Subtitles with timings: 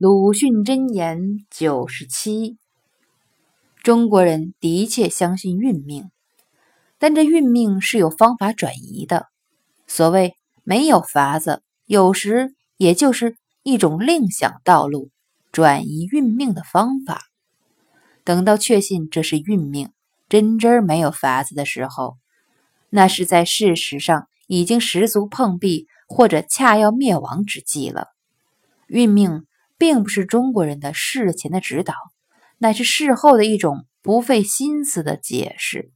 [0.00, 2.56] 鲁迅箴言九十七：
[3.82, 6.12] 中国人的确相信运命，
[7.00, 9.26] 但这运命是有方法转移的。
[9.88, 15.10] 所谓没有法子，有时也就是一种另想道路，
[15.50, 17.22] 转移运命的方法。
[18.22, 19.90] 等到确信这是运命，
[20.28, 22.18] 真真没有法子的时候，
[22.88, 28.06] 那是在事实上已经十足碰壁，或者恰要灭亡之际了。
[28.86, 29.44] 运命
[29.78, 31.94] 并不是中国人的事前的指导，
[32.58, 35.92] 乃是事后的一种不费心思的解释。